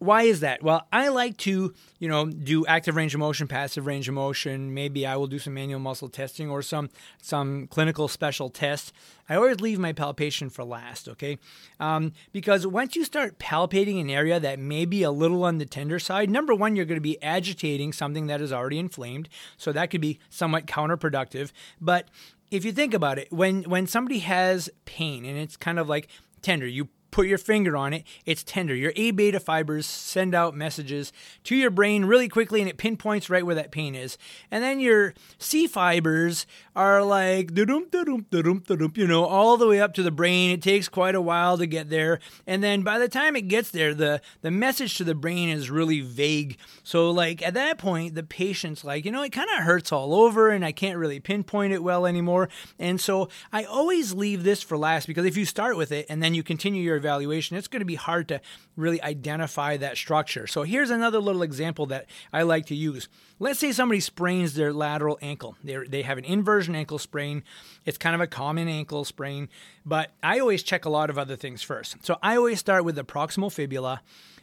why 0.00 0.22
is 0.22 0.40
that? 0.40 0.62
Well, 0.62 0.86
I 0.90 1.08
like 1.08 1.36
to, 1.38 1.74
you 1.98 2.08
know, 2.08 2.24
do 2.24 2.64
active 2.64 2.96
range 2.96 3.12
of 3.14 3.20
motion, 3.20 3.46
passive 3.46 3.84
range 3.84 4.08
of 4.08 4.14
motion. 4.14 4.72
Maybe 4.72 5.06
I 5.06 5.14
will 5.16 5.26
do 5.26 5.38
some 5.38 5.52
manual 5.52 5.78
muscle 5.78 6.08
testing 6.08 6.48
or 6.48 6.62
some 6.62 6.88
some 7.20 7.66
clinical 7.66 8.08
special 8.08 8.48
tests. 8.48 8.94
I 9.28 9.36
always 9.36 9.60
leave 9.60 9.78
my 9.78 9.92
palpation 9.92 10.48
for 10.48 10.64
last, 10.64 11.06
okay? 11.06 11.38
Um, 11.78 12.12
because 12.32 12.66
once 12.66 12.96
you 12.96 13.04
start 13.04 13.38
palpating 13.38 14.00
an 14.00 14.08
area 14.08 14.40
that 14.40 14.58
may 14.58 14.86
be 14.86 15.02
a 15.02 15.10
little 15.10 15.44
on 15.44 15.58
the 15.58 15.66
tender 15.66 15.98
side, 15.98 16.30
number 16.30 16.54
one, 16.54 16.76
you're 16.76 16.86
going 16.86 16.96
to 16.96 17.02
be 17.02 17.22
agitating 17.22 17.92
something 17.92 18.26
that 18.26 18.40
is 18.40 18.54
already 18.54 18.78
inflamed, 18.78 19.28
so 19.58 19.70
that 19.70 19.90
could 19.90 20.00
be 20.00 20.18
somewhat 20.30 20.64
counterproductive. 20.64 21.52
But 21.78 22.08
if 22.50 22.64
you 22.64 22.72
think 22.72 22.94
about 22.94 23.18
it, 23.18 23.30
when 23.30 23.64
when 23.64 23.86
somebody 23.86 24.20
has 24.20 24.70
pain 24.86 25.26
and 25.26 25.36
it's 25.36 25.58
kind 25.58 25.78
of 25.78 25.90
like 25.90 26.08
tender, 26.40 26.66
you 26.66 26.88
put 27.10 27.26
your 27.26 27.38
finger 27.38 27.76
on 27.76 27.92
it, 27.92 28.04
it's 28.24 28.42
tender. 28.42 28.74
Your 28.74 28.92
A 28.96 29.10
beta 29.10 29.40
fibers 29.40 29.86
send 29.86 30.34
out 30.34 30.54
messages 30.54 31.12
to 31.44 31.56
your 31.56 31.70
brain 31.70 32.04
really 32.04 32.28
quickly 32.28 32.60
and 32.60 32.68
it 32.68 32.76
pinpoints 32.76 33.30
right 33.30 33.44
where 33.44 33.54
that 33.54 33.70
pain 33.70 33.94
is. 33.94 34.18
And 34.50 34.62
then 34.62 34.80
your 34.80 35.14
C 35.38 35.66
fibers 35.66 36.46
are 36.76 37.02
like, 37.02 37.56
you 37.56 37.66
know, 37.66 39.24
all 39.24 39.56
the 39.56 39.66
way 39.66 39.80
up 39.80 39.94
to 39.94 40.02
the 40.02 40.10
brain. 40.10 40.50
It 40.50 40.62
takes 40.62 40.88
quite 40.88 41.14
a 41.14 41.20
while 41.20 41.58
to 41.58 41.66
get 41.66 41.90
there. 41.90 42.20
And 42.46 42.62
then 42.62 42.82
by 42.82 42.98
the 42.98 43.08
time 43.08 43.36
it 43.36 43.48
gets 43.48 43.70
there, 43.70 43.94
the, 43.94 44.20
the 44.42 44.50
message 44.50 44.96
to 44.98 45.04
the 45.04 45.14
brain 45.14 45.48
is 45.48 45.70
really 45.70 46.00
vague. 46.00 46.58
So, 46.82 47.10
like, 47.10 47.42
at 47.42 47.54
that 47.54 47.78
point, 47.78 48.14
the 48.14 48.22
patient's 48.22 48.84
like, 48.84 49.04
you 49.04 49.12
know, 49.12 49.22
it 49.22 49.32
kind 49.32 49.50
of 49.50 49.64
hurts 49.64 49.92
all 49.92 50.14
over 50.14 50.50
and 50.50 50.64
I 50.64 50.72
can't 50.72 50.98
really 50.98 51.20
pinpoint 51.20 51.72
it 51.72 51.82
well 51.82 52.06
anymore. 52.06 52.48
And 52.78 53.00
so 53.00 53.28
I 53.52 53.64
always 53.64 54.14
leave 54.14 54.44
this 54.44 54.62
for 54.62 54.78
last 54.78 55.06
because 55.06 55.24
if 55.24 55.36
you 55.36 55.44
start 55.44 55.76
with 55.76 55.92
it 55.92 56.06
and 56.08 56.22
then 56.22 56.34
you 56.34 56.42
continue 56.42 56.82
your 56.82 56.99
evaluation, 57.00 57.56
it's 57.56 57.68
going 57.68 57.80
to 57.80 57.86
be 57.86 57.96
hard 57.96 58.28
to 58.28 58.40
really 58.76 59.02
identify 59.02 59.76
that 59.78 59.96
structure. 59.96 60.46
So 60.46 60.62
here's 60.62 60.90
another 60.90 61.18
little 61.18 61.42
example 61.42 61.86
that 61.86 62.06
I 62.32 62.42
like 62.42 62.66
to 62.66 62.74
use. 62.74 63.08
let's 63.38 63.58
say 63.58 63.72
somebody 63.72 64.00
sprains 64.00 64.54
their 64.54 64.72
lateral 64.72 65.18
ankle. 65.22 65.56
They 65.64 65.76
they 65.88 66.02
have 66.02 66.18
an 66.18 66.24
inversion 66.24 66.74
ankle 66.76 66.98
sprain. 66.98 67.42
It's 67.84 67.98
kind 67.98 68.14
of 68.14 68.20
a 68.20 68.26
common 68.26 68.68
ankle 68.68 69.04
sprain, 69.04 69.48
but 69.84 70.12
I 70.22 70.38
always 70.38 70.62
check 70.62 70.84
a 70.84 70.90
lot 70.90 71.10
of 71.10 71.18
other 71.18 71.36
things 71.36 71.62
first. 71.62 71.96
So 72.04 72.18
I 72.22 72.36
always 72.36 72.58
start 72.60 72.84
with 72.84 72.94
the 72.94 73.04
proximal 73.04 73.50
fibula. 73.52 74.02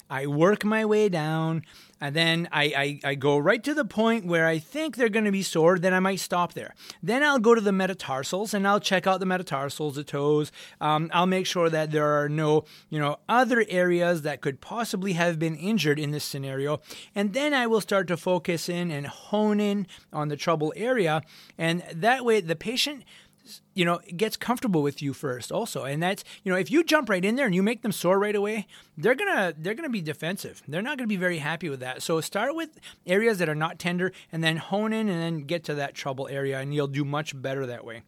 I 0.10 0.26
work 0.28 0.64
my 0.64 0.86
way 0.86 1.10
down, 1.10 1.64
and 2.00 2.16
then 2.16 2.48
I, 2.52 3.00
I, 3.04 3.10
I 3.12 3.16
go 3.16 3.38
right 3.38 3.64
to 3.64 3.74
the 3.74 3.86
point 3.86 4.26
where 4.26 4.46
I 4.46 4.60
think 4.60 4.96
they're 4.96 5.10
going 5.10 5.26
to 5.26 5.32
be 5.32 5.44
sore. 5.44 5.80
Then 5.80 5.94
I 5.94 6.00
might 6.00 6.20
stop 6.20 6.54
there. 6.54 6.76
Then 7.02 7.24
I'll 7.24 7.40
go 7.40 7.56
to 7.56 7.62
the 7.62 7.72
metatarsals 7.72 8.54
and 8.54 8.68
I'll 8.68 8.80
check 8.80 9.08
out 9.08 9.20
the 9.20 9.26
metatarsals, 9.26 9.96
the 9.96 10.04
toes. 10.04 10.52
Um, 10.80 11.10
I'll 11.14 11.26
make 11.26 11.46
sure 11.46 11.70
that 11.70 11.92
there 11.92 12.22
are 12.22 12.30
no 12.30 12.66
you 12.90 13.00
know 13.00 13.20
other 13.28 13.66
areas 13.70 14.22
that 14.22 14.42
could 14.42 14.62
possibly 14.62 15.14
have 15.14 15.40
been 15.40 15.56
injured 15.56 16.00
in 16.00 16.12
this 16.12 16.24
scenario, 16.24 16.82
and 17.16 17.34
then 17.34 17.54
I 17.54 17.68
will 17.68 17.82
start 17.82 18.08
to 18.08 18.18
focus 18.18 18.70
in 18.70 18.92
and 18.92 19.08
hone 19.08 19.60
in 19.60 19.88
on 20.14 20.28
the 20.28 20.38
trouble 20.38 20.74
area, 20.76 21.22
and 21.58 21.84
that 21.94 22.26
way 22.26 22.42
the 22.42 22.56
patient 22.56 23.04
you 23.74 23.86
know 23.86 24.00
it 24.06 24.18
gets 24.18 24.38
comfortable 24.38 24.82
with 24.82 25.02
you 25.02 25.14
first 25.14 25.52
also. 25.52 25.84
And 25.84 26.02
that's 26.02 26.24
you 26.44 26.52
know 26.52 26.58
if 26.58 26.72
you 26.72 26.84
jump 26.84 27.10
right 27.10 27.24
in 27.24 27.36
there 27.36 27.46
and 27.46 27.56
you 27.56 27.64
make 27.64 27.82
them 27.82 27.92
sore 27.92 28.20
right 28.20 28.36
away 28.36 28.68
they're 28.98 29.16
gonna 29.16 29.54
they're 29.58 29.76
gonna 29.76 29.90
be 29.90 30.02
defensive. 30.02 30.64
They're 30.68 30.82
not 30.82 30.98
gonna 30.98 31.08
be 31.08 31.18
very 31.18 31.38
happy 31.38 31.70
with 31.70 31.80
that. 31.82 32.02
So 32.02 32.20
start 32.22 32.56
with 32.56 32.80
areas 33.06 33.38
that 33.38 33.50
are 33.50 33.56
not 33.56 33.80
tender 33.80 34.12
and 34.32 34.44
then 34.44 34.58
hone 34.58 34.94
in 34.94 35.08
and 35.10 35.22
then 35.22 35.42
get 35.42 35.64
to 35.66 35.76
that 35.76 35.94
trouble 35.94 36.28
area 36.28 36.60
and 36.60 36.74
you'll 36.74 36.88
do 36.88 37.06
much 37.06 37.40
better 37.40 37.66
that 37.66 37.86
way 37.86 38.04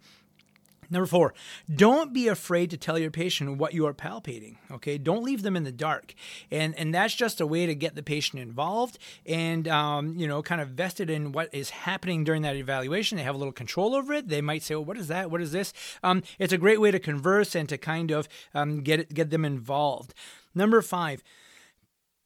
Number 0.91 1.05
four, 1.05 1.33
don't 1.73 2.13
be 2.13 2.27
afraid 2.27 2.71
to 2.71 2.77
tell 2.77 2.97
your 2.97 3.11
patient 3.11 3.57
what 3.57 3.73
you 3.73 3.85
are 3.85 3.93
palpating. 3.93 4.55
Okay, 4.71 4.97
don't 4.97 5.23
leave 5.23 5.43
them 5.43 5.55
in 5.55 5.63
the 5.63 5.71
dark, 5.71 6.15
and 6.49 6.73
and 6.75 6.93
that's 6.93 7.13
just 7.13 7.39
a 7.39 7.45
way 7.45 7.67
to 7.67 7.75
get 7.75 7.95
the 7.95 8.01
patient 8.01 8.41
involved 8.41 8.97
and 9.25 9.67
um, 9.67 10.15
you 10.17 10.27
know 10.27 10.41
kind 10.41 10.61
of 10.61 10.69
vested 10.69 11.09
in 11.09 11.31
what 11.31 11.53
is 11.53 11.69
happening 11.69 12.23
during 12.23 12.41
that 12.41 12.55
evaluation. 12.55 13.17
They 13.17 13.23
have 13.23 13.35
a 13.35 13.37
little 13.37 13.53
control 13.53 13.93
over 13.93 14.13
it. 14.13 14.29
They 14.29 14.41
might 14.41 14.63
say, 14.63 14.75
"Well, 14.75 14.85
what 14.85 14.97
is 14.97 15.07
that? 15.09 15.29
What 15.29 15.41
is 15.41 15.51
this?" 15.51 15.73
Um, 16.01 16.23
it's 16.39 16.53
a 16.53 16.57
great 16.57 16.81
way 16.81 16.89
to 16.89 16.99
converse 16.99 17.53
and 17.53 17.69
to 17.69 17.77
kind 17.77 18.09
of 18.09 18.27
um, 18.55 18.81
get 18.81 19.01
it, 19.01 19.13
get 19.13 19.29
them 19.29 19.45
involved. 19.45 20.13
Number 20.55 20.81
five 20.81 21.23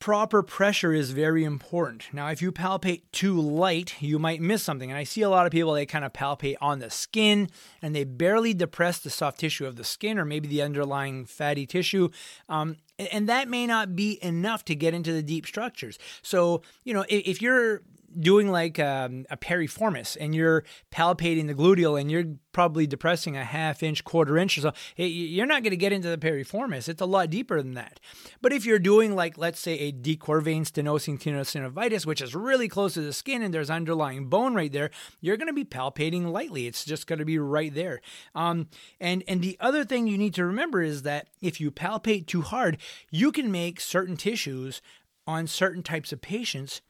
proper 0.04 0.44
pressure 0.44 0.92
is 0.92 1.12
very 1.12 1.46
important. 1.46 2.10
Now, 2.12 2.28
if 2.28 2.42
you 2.42 2.52
palpate 2.52 3.04
too 3.14 3.40
light, 3.40 4.02
you 4.02 4.20
might 4.20 4.42
miss 4.42 4.62
something. 4.62 4.92
And 4.92 4.98
I 4.98 5.06
see 5.06 5.22
a 5.22 5.30
lot 5.30 5.46
of 5.46 5.54
people, 5.54 5.72
they 5.72 5.86
kind 5.86 6.04
of 6.04 6.12
palpate 6.12 6.58
on 6.60 6.80
the 6.80 6.90
skin 6.90 7.50
and 7.82 7.96
they 7.96 8.04
barely 8.04 8.54
depress 8.54 9.00
the 9.00 9.10
soft 9.10 9.40
tissue 9.40 9.66
of 9.66 9.78
the 9.78 9.86
skin 9.86 10.20
or 10.20 10.26
maybe 10.26 10.50
the 10.50 10.62
underlying 10.62 11.24
fatty 11.24 11.66
tissue. 11.66 12.10
Um, 12.50 12.76
and 13.14 13.30
that 13.30 13.48
may 13.48 13.66
not 13.66 13.96
be 13.96 14.20
enough 14.22 14.66
to 14.66 14.76
get 14.76 14.94
into 14.94 15.14
the 15.14 15.24
deep 15.24 15.48
structures. 15.48 15.98
So, 16.22 16.64
you 16.84 16.94
know, 16.94 17.06
if 17.08 17.42
you're 17.42 17.82
doing 18.20 18.52
like 18.52 18.80
um, 18.80 19.26
a 19.30 19.38
piriformis 19.38 20.18
and 20.20 20.34
you're 20.36 20.64
palpating 20.92 21.48
the 21.48 21.56
gluteal 21.56 22.00
and 22.00 22.12
you're 22.12 22.36
probably 22.52 22.86
depressing 22.86 23.36
a 23.36 23.44
half 23.44 23.84
inch, 23.84 24.04
quarter 24.04 24.38
inch 24.38 24.58
or 24.58 24.62
so, 24.62 24.74
you're 24.96 25.46
not 25.46 25.64
going 25.64 25.72
to 25.72 25.78
get 25.78 25.92
into 25.92 26.10
the 26.10 26.18
piriformis. 26.18 26.88
It's 26.88 27.02
a 27.02 27.06
lot 27.06 27.30
deeper 27.30 27.62
than 27.62 27.74
that. 27.74 28.00
But 28.42 28.54
if 28.54 28.66
you're 28.66 28.80
doing 28.80 29.16
like, 29.16 29.38
let's 29.38 29.60
say, 29.60 29.78
a 29.80 29.92
de 29.92 30.16
Quervain 30.16 30.62
stenosing 30.62 31.20
tenosynovitis, 31.20 32.06
which 32.06 32.22
is 32.22 32.36
really 32.36 32.68
close 32.68 32.94
to 32.94 33.02
the 33.02 33.14
skin 33.14 33.42
and 33.42 33.54
there's 33.54 33.70
underlying 33.70 34.28
bone 34.28 34.54
right 34.54 34.72
there, 34.72 34.92
you're 35.20 35.38
going 35.38 35.48
to 35.48 35.54
be 35.54 35.66
palpating 35.66 36.32
lightly. 36.32 36.68
It's 36.68 36.86
just 36.86 37.08
going 37.08 37.20
to 37.20 37.26
be 37.26 37.40
right 37.40 37.74
there. 37.74 38.02
Um, 38.36 38.68
and 39.00 39.24
and 39.28 39.42
the 39.42 39.58
other 39.60 39.84
thing 39.84 40.08
you 40.08 40.18
need 40.18 40.34
to 40.36 40.46
remember 40.46 40.82
is 40.82 41.02
that 41.04 41.28
if 41.42 41.60
you 41.60 41.72
palpate 41.72 42.28
too 42.28 42.42
hard, 42.42 42.78
you 43.12 43.32
can 43.32 43.52
make 43.52 43.80
certain 43.80 44.16
tissues 44.16 44.82
on 45.26 45.48
certain 45.48 45.84
types 45.84 46.12
of 46.12 46.22
patients 46.22 46.82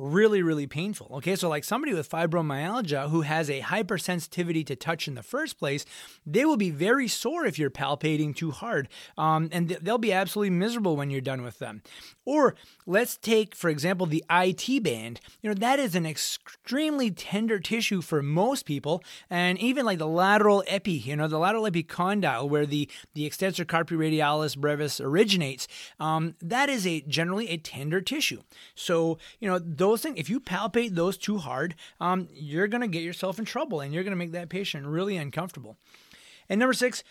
really, 0.00 0.42
really 0.42 0.66
painful. 0.66 1.08
Okay, 1.16 1.36
so 1.36 1.48
like 1.48 1.62
somebody 1.62 1.92
with 1.92 2.08
fibromyalgia 2.08 3.10
who 3.10 3.20
has 3.22 3.50
a 3.50 3.60
hypersensitivity 3.60 4.64
to 4.66 4.74
touch 4.74 5.06
in 5.06 5.14
the 5.14 5.22
first 5.22 5.58
place, 5.58 5.84
they 6.24 6.44
will 6.44 6.56
be 6.56 6.70
very 6.70 7.06
sore 7.06 7.44
if 7.44 7.58
you're 7.58 7.70
palpating 7.70 8.34
too 8.34 8.50
hard, 8.50 8.88
um, 9.18 9.48
and 9.52 9.68
they'll 9.68 9.98
be 9.98 10.12
absolutely 10.12 10.50
miserable 10.50 10.96
when 10.96 11.10
you're 11.10 11.20
done 11.20 11.42
with 11.42 11.58
them. 11.58 11.82
Or 12.24 12.54
let's 12.86 13.16
take, 13.16 13.54
for 13.54 13.68
example, 13.68 14.06
the 14.06 14.24
IT 14.30 14.82
band. 14.82 15.20
You 15.42 15.50
know, 15.50 15.54
that 15.54 15.78
is 15.78 15.94
an 15.94 16.06
extremely 16.06 17.10
tender 17.10 17.58
tissue 17.58 18.00
for 18.00 18.22
most 18.22 18.64
people, 18.64 19.02
and 19.28 19.58
even 19.58 19.84
like 19.84 19.98
the 19.98 20.06
lateral 20.06 20.64
epi, 20.66 20.92
you 20.92 21.16
know, 21.16 21.28
the 21.28 21.38
lateral 21.38 21.64
epicondyle, 21.64 22.48
where 22.48 22.66
the, 22.66 22.88
the 23.14 23.26
extensor 23.26 23.64
carpi 23.64 23.96
radialis 23.96 24.56
brevis 24.56 25.00
originates, 25.00 25.68
um, 25.98 26.36
that 26.40 26.70
is 26.70 26.86
a 26.86 27.00
generally 27.02 27.48
a 27.48 27.56
tender 27.56 28.00
tissue. 28.00 28.42
So, 28.74 29.18
you 29.40 29.48
know, 29.48 29.58
those 29.58 29.89
things, 29.96 30.18
if 30.18 30.28
you 30.30 30.40
palpate 30.40 30.94
those 30.94 31.16
too 31.16 31.38
hard, 31.38 31.74
um, 32.00 32.28
you're 32.32 32.68
going 32.68 32.80
to 32.80 32.88
get 32.88 33.02
yourself 33.02 33.38
in 33.38 33.44
trouble 33.44 33.80
and 33.80 33.92
you're 33.92 34.04
going 34.04 34.12
to 34.12 34.16
make 34.16 34.32
that 34.32 34.48
patient 34.48 34.86
really 34.86 35.16
uncomfortable. 35.16 35.76
And 36.48 36.58
number 36.58 36.72
six, 36.72 37.04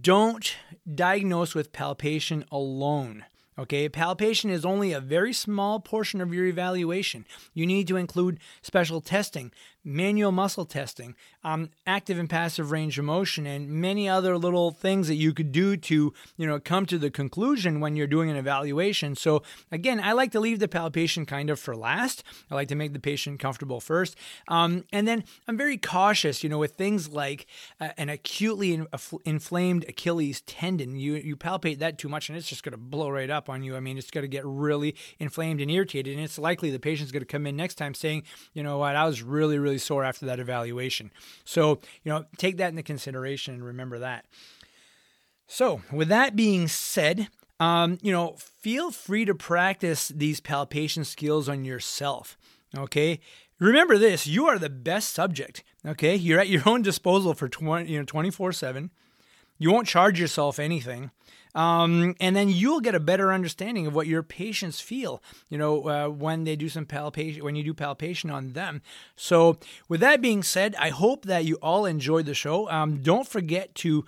don't 0.00 0.56
diagnose 0.92 1.54
with 1.54 1.72
palpation 1.72 2.44
alone. 2.50 3.24
Okay, 3.58 3.88
palpation 3.88 4.50
is 4.50 4.66
only 4.66 4.92
a 4.92 5.00
very 5.00 5.32
small 5.32 5.80
portion 5.80 6.20
of 6.20 6.34
your 6.34 6.44
evaluation. 6.44 7.24
You 7.54 7.64
need 7.66 7.88
to 7.88 7.96
include 7.96 8.38
special 8.60 9.00
testing, 9.00 9.50
manual 9.82 10.30
muscle 10.32 10.66
testing, 10.66 11.14
um, 11.42 11.70
active 11.86 12.18
and 12.18 12.28
passive 12.28 12.70
range 12.70 12.98
of 12.98 13.06
motion, 13.06 13.46
and 13.46 13.70
many 13.70 14.08
other 14.08 14.36
little 14.36 14.72
things 14.72 15.08
that 15.08 15.14
you 15.14 15.32
could 15.32 15.52
do 15.52 15.76
to, 15.76 16.12
you 16.36 16.46
know, 16.46 16.60
come 16.60 16.84
to 16.84 16.98
the 16.98 17.10
conclusion 17.10 17.80
when 17.80 17.96
you're 17.96 18.06
doing 18.06 18.28
an 18.28 18.36
evaluation. 18.36 19.14
So 19.14 19.42
again, 19.72 20.00
I 20.00 20.12
like 20.12 20.32
to 20.32 20.40
leave 20.40 20.58
the 20.58 20.68
palpation 20.68 21.24
kind 21.24 21.48
of 21.48 21.58
for 21.58 21.74
last. 21.74 22.24
I 22.50 22.56
like 22.56 22.68
to 22.68 22.74
make 22.74 22.92
the 22.92 23.00
patient 23.00 23.40
comfortable 23.40 23.80
first, 23.80 24.16
um, 24.48 24.84
and 24.92 25.08
then 25.08 25.24
I'm 25.48 25.56
very 25.56 25.78
cautious, 25.78 26.42
you 26.42 26.50
know, 26.50 26.58
with 26.58 26.72
things 26.72 27.08
like 27.08 27.46
uh, 27.80 27.88
an 27.96 28.10
acutely 28.10 28.74
in, 28.74 28.86
inflamed 29.24 29.86
Achilles 29.88 30.42
tendon. 30.42 30.96
You 30.96 31.14
you 31.14 31.36
palpate 31.36 31.78
that 31.78 31.96
too 31.96 32.10
much, 32.10 32.28
and 32.28 32.36
it's 32.36 32.48
just 32.48 32.62
going 32.62 32.72
to 32.72 32.78
blow 32.78 33.08
right 33.08 33.30
up 33.30 33.45
on 33.48 33.62
you. 33.62 33.76
I 33.76 33.80
mean, 33.80 33.96
it's 33.96 34.10
going 34.10 34.22
to 34.22 34.28
get 34.28 34.44
really 34.44 34.94
inflamed 35.18 35.60
and 35.60 35.70
irritated, 35.70 36.14
and 36.14 36.22
it's 36.22 36.38
likely 36.38 36.70
the 36.70 36.78
patient's 36.78 37.12
going 37.12 37.22
to 37.22 37.26
come 37.26 37.46
in 37.46 37.56
next 37.56 37.76
time 37.76 37.94
saying, 37.94 38.24
you 38.52 38.62
know 38.62 38.78
what, 38.78 38.96
I 38.96 39.06
was 39.06 39.22
really 39.22 39.56
really 39.56 39.58
really 39.58 39.78
sore 39.78 40.04
after 40.04 40.26
that 40.26 40.40
evaluation. 40.40 41.10
So, 41.44 41.80
you 42.02 42.12
know, 42.12 42.26
take 42.36 42.56
that 42.58 42.70
into 42.70 42.82
consideration 42.82 43.54
and 43.54 43.64
remember 43.64 43.98
that. 43.98 44.26
So, 45.46 45.82
with 45.92 46.08
that 46.08 46.34
being 46.34 46.68
said, 46.68 47.28
um, 47.60 47.98
you 48.02 48.12
know, 48.12 48.36
feel 48.38 48.90
free 48.90 49.24
to 49.24 49.34
practice 49.34 50.08
these 50.08 50.40
palpation 50.40 51.04
skills 51.04 51.48
on 51.48 51.64
yourself. 51.64 52.36
Okay. 52.76 53.20
Remember 53.58 53.96
this, 53.96 54.26
you 54.26 54.46
are 54.46 54.58
the 54.58 54.68
best 54.68 55.14
subject. 55.14 55.62
Okay. 55.86 56.14
You're 56.14 56.40
at 56.40 56.48
your 56.48 56.62
own 56.66 56.82
disposal 56.82 57.32
for 57.32 57.48
20, 57.48 57.90
you 57.90 57.98
know, 57.98 58.04
24 58.04 58.52
7. 58.52 58.90
You 59.58 59.72
won't 59.72 59.88
charge 59.88 60.20
yourself 60.20 60.58
anything. 60.58 61.10
Um, 61.56 62.14
and 62.20 62.36
then 62.36 62.50
you'll 62.50 62.80
get 62.80 62.94
a 62.94 63.00
better 63.00 63.32
understanding 63.32 63.86
of 63.86 63.94
what 63.94 64.06
your 64.06 64.22
patients 64.22 64.78
feel, 64.80 65.22
you 65.48 65.56
know, 65.56 65.88
uh, 65.88 66.08
when 66.08 66.44
they 66.44 66.54
do 66.54 66.68
some 66.68 66.84
palpation, 66.84 67.42
when 67.42 67.56
you 67.56 67.64
do 67.64 67.72
palpation 67.72 68.30
on 68.30 68.52
them. 68.52 68.82
So, 69.16 69.58
with 69.88 70.00
that 70.00 70.20
being 70.20 70.42
said, 70.42 70.76
I 70.78 70.90
hope 70.90 71.24
that 71.24 71.46
you 71.46 71.56
all 71.56 71.86
enjoyed 71.86 72.26
the 72.26 72.34
show. 72.34 72.68
Um, 72.68 73.02
don't 73.02 73.26
forget 73.26 73.74
to 73.76 74.04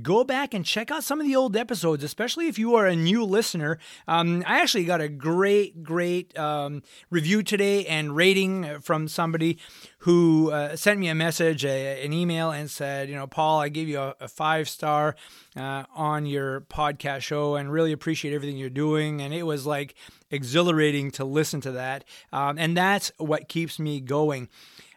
go 0.00 0.24
back 0.24 0.54
and 0.54 0.64
check 0.64 0.90
out 0.90 1.04
some 1.04 1.20
of 1.20 1.26
the 1.26 1.36
old 1.36 1.56
episodes, 1.56 2.02
especially 2.02 2.48
if 2.48 2.58
you 2.58 2.74
are 2.76 2.86
a 2.86 2.96
new 2.96 3.24
listener. 3.24 3.78
Um, 4.08 4.42
I 4.46 4.60
actually 4.60 4.84
got 4.84 5.00
a 5.00 5.08
great, 5.08 5.82
great 5.82 6.36
um, 6.38 6.82
review 7.10 7.42
today 7.42 7.84
and 7.86 8.16
rating 8.16 8.80
from 8.80 9.08
somebody 9.08 9.58
who 9.98 10.50
uh, 10.50 10.76
sent 10.76 10.98
me 10.98 11.08
a 11.08 11.14
message, 11.14 11.64
a, 11.64 12.04
an 12.04 12.12
email, 12.12 12.50
and 12.50 12.70
said, 12.70 13.08
you 13.08 13.14
know, 13.14 13.26
Paul, 13.26 13.60
I 13.60 13.68
gave 13.68 13.88
you 13.88 13.98
a, 14.00 14.14
a 14.20 14.28
five 14.28 14.68
star 14.68 15.14
uh, 15.56 15.84
on 15.94 16.24
your 16.26 16.62
podcast 16.62 17.20
show 17.20 17.56
and 17.56 17.70
really 17.70 17.92
appreciate 17.92 18.34
everything 18.34 18.56
you're 18.56 18.70
doing. 18.70 19.20
And 19.20 19.34
it 19.34 19.42
was 19.42 19.66
like 19.66 19.94
exhilarating 20.30 21.10
to 21.12 21.24
listen 21.24 21.60
to 21.62 21.72
that. 21.72 22.04
Um, 22.32 22.58
and 22.58 22.76
that's 22.76 23.12
what 23.18 23.48
keeps 23.48 23.78
me 23.78 24.00
going. 24.00 24.48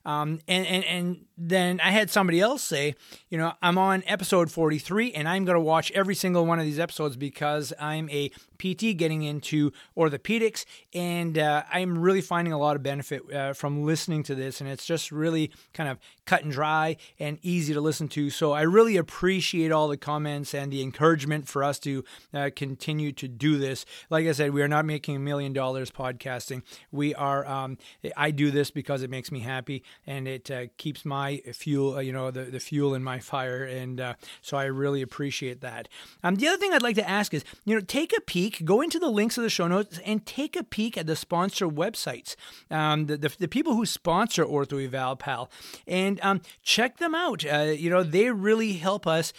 Um, 0.05 0.39
and, 0.47 0.67
and, 0.67 0.85
and 0.85 1.25
then 1.37 1.79
I 1.81 1.91
had 1.91 2.09
somebody 2.09 2.39
else 2.39 2.63
say, 2.63 2.95
you 3.29 3.37
know, 3.37 3.53
I'm 3.61 3.77
on 3.77 4.03
episode 4.07 4.51
43 4.51 5.13
and 5.13 5.27
I'm 5.27 5.43
going 5.45 5.55
to 5.55 5.61
watch 5.61 5.91
every 5.91 6.15
single 6.15 6.45
one 6.45 6.59
of 6.59 6.65
these 6.65 6.79
episodes 6.79 7.17
because 7.17 7.73
I'm 7.79 8.09
a 8.09 8.29
PT 8.57 8.95
getting 8.97 9.23
into 9.23 9.71
orthopedics 9.97 10.65
and 10.93 11.37
uh, 11.37 11.63
I'm 11.71 11.97
really 11.97 12.21
finding 12.21 12.53
a 12.53 12.57
lot 12.57 12.75
of 12.75 12.83
benefit 12.83 13.31
uh, 13.33 13.53
from 13.53 13.83
listening 13.85 14.23
to 14.23 14.35
this. 14.35 14.61
And 14.61 14.69
it's 14.69 14.85
just 14.85 15.11
really 15.11 15.51
kind 15.73 15.89
of 15.89 15.97
cut 16.25 16.43
and 16.43 16.51
dry 16.51 16.95
and 17.19 17.37
easy 17.41 17.73
to 17.73 17.81
listen 17.81 18.07
to. 18.09 18.29
So 18.29 18.53
I 18.53 18.61
really 18.61 18.95
appreciate 18.95 19.71
all 19.71 19.89
the 19.89 19.97
comments 19.97 20.53
and 20.53 20.71
the 20.71 20.81
encouragement 20.81 21.47
for 21.49 21.63
us 21.63 21.79
to 21.79 22.03
uh, 22.33 22.49
continue 22.55 23.11
to 23.13 23.27
do 23.27 23.57
this. 23.57 23.85
Like 24.09 24.25
I 24.25 24.31
said, 24.31 24.53
we 24.53 24.61
are 24.61 24.67
not 24.67 24.85
making 24.85 25.17
a 25.17 25.19
million 25.19 25.51
dollars 25.51 25.91
podcasting. 25.91 26.63
We 26.91 27.13
are, 27.13 27.45
um, 27.45 27.77
I 28.15 28.31
do 28.31 28.51
this 28.51 28.71
because 28.71 29.01
it 29.01 29.09
makes 29.09 29.31
me 29.31 29.41
happy 29.41 29.83
and 30.07 30.27
it 30.27 30.49
uh, 30.49 30.67
keeps 30.77 31.03
my 31.03 31.24
my 31.25 31.37
fuel, 31.53 31.95
uh, 31.95 31.99
you 31.99 32.11
know, 32.11 32.31
the, 32.31 32.43
the 32.43 32.59
fuel 32.59 32.93
in 32.93 33.03
my 33.03 33.19
fire. 33.19 33.63
And 33.63 33.99
uh, 33.99 34.13
so 34.41 34.57
I 34.57 34.65
really 34.65 35.01
appreciate 35.01 35.61
that. 35.61 35.87
Um, 36.23 36.35
the 36.35 36.47
other 36.47 36.57
thing 36.57 36.73
I'd 36.73 36.81
like 36.81 36.95
to 36.97 37.09
ask 37.09 37.33
is, 37.33 37.43
you 37.65 37.75
know, 37.75 37.81
take 37.81 38.15
a 38.15 38.21
peek, 38.21 38.63
go 38.65 38.81
into 38.81 38.99
the 38.99 39.09
links 39.09 39.37
of 39.37 39.43
the 39.43 39.49
show 39.49 39.67
notes 39.67 39.99
and 40.05 40.25
take 40.25 40.55
a 40.55 40.63
peek 40.63 40.97
at 40.97 41.07
the 41.07 41.15
sponsor 41.15 41.67
websites, 41.67 42.35
um, 42.69 43.07
the, 43.07 43.17
the, 43.17 43.35
the, 43.39 43.47
people 43.47 43.75
who 43.75 43.85
sponsor 43.85 44.45
Ortho 44.45 44.83
Eval 44.83 45.15
Pal, 45.15 45.49
and 45.87 46.19
um, 46.21 46.41
check 46.61 46.97
them 46.97 47.15
out. 47.15 47.45
Uh, 47.45 47.73
you 47.75 47.89
know, 47.89 48.03
they 48.03 48.29
really 48.29 48.73
help 48.73 49.07
us 49.07 49.33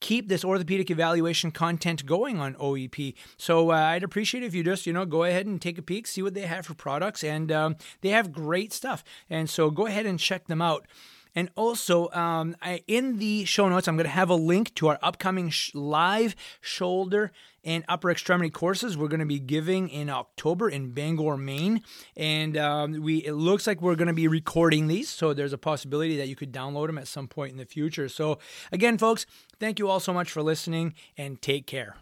keep 0.00 0.28
this 0.28 0.44
orthopedic 0.44 0.90
evaluation 0.90 1.50
content 1.50 2.06
going 2.06 2.38
on 2.38 2.54
OEP. 2.54 3.14
So 3.36 3.70
uh, 3.70 3.74
I'd 3.74 4.02
appreciate 4.02 4.42
if 4.42 4.54
you 4.54 4.64
just 4.64 4.86
you 4.86 4.92
know 4.92 5.04
go 5.04 5.24
ahead 5.24 5.46
and 5.46 5.60
take 5.60 5.78
a 5.78 5.82
peek, 5.82 6.06
see 6.06 6.22
what 6.22 6.34
they 6.34 6.42
have 6.42 6.66
for 6.66 6.74
products, 6.74 7.22
and 7.22 7.52
um, 7.52 7.76
they 8.00 8.08
have 8.08 8.32
great 8.32 8.72
stuff. 8.72 9.04
And 9.28 9.48
so 9.48 9.70
go 9.70 9.86
ahead 9.86 10.06
and 10.06 10.18
check 10.18 10.46
them 10.46 10.62
out. 10.62 10.86
And 11.34 11.50
also, 11.56 12.10
um, 12.10 12.56
I, 12.60 12.82
in 12.86 13.18
the 13.18 13.44
show 13.44 13.68
notes, 13.68 13.86
I'm 13.88 13.96
going 13.96 14.04
to 14.04 14.10
have 14.10 14.30
a 14.30 14.34
link 14.34 14.74
to 14.76 14.88
our 14.88 14.98
upcoming 15.02 15.50
sh- 15.50 15.70
live 15.74 16.34
shoulder 16.60 17.32
and 17.62 17.84
upper 17.88 18.10
extremity 18.10 18.50
courses 18.50 18.96
we're 18.96 19.08
going 19.08 19.20
to 19.20 19.26
be 19.26 19.38
giving 19.38 19.88
in 19.88 20.08
October 20.08 20.68
in 20.68 20.92
Bangor, 20.92 21.36
Maine. 21.36 21.82
And 22.16 22.56
um, 22.56 23.02
we 23.02 23.18
it 23.18 23.34
looks 23.34 23.66
like 23.66 23.80
we're 23.80 23.96
going 23.96 24.08
to 24.08 24.14
be 24.14 24.28
recording 24.28 24.88
these, 24.88 25.08
so 25.08 25.34
there's 25.34 25.52
a 25.52 25.58
possibility 25.58 26.16
that 26.16 26.28
you 26.28 26.36
could 26.36 26.52
download 26.52 26.86
them 26.86 26.98
at 26.98 27.08
some 27.08 27.28
point 27.28 27.52
in 27.52 27.58
the 27.58 27.66
future. 27.66 28.08
So, 28.08 28.38
again, 28.72 28.98
folks, 28.98 29.26
thank 29.58 29.78
you 29.78 29.88
all 29.88 30.00
so 30.00 30.12
much 30.12 30.30
for 30.30 30.42
listening 30.42 30.94
and 31.16 31.40
take 31.40 31.66
care. 31.66 31.96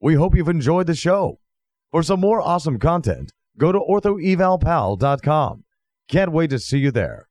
We 0.00 0.14
hope 0.14 0.34
you've 0.34 0.48
enjoyed 0.48 0.86
the 0.86 0.94
show. 0.94 1.40
For 1.90 2.02
some 2.02 2.20
more 2.20 2.40
awesome 2.40 2.78
content, 2.78 3.32
go 3.56 3.72
to 3.72 3.78
orthoevalpal.com. 3.78 5.64
Can't 6.08 6.32
wait 6.32 6.50
to 6.50 6.58
see 6.58 6.78
you 6.78 6.90
there. 6.90 7.28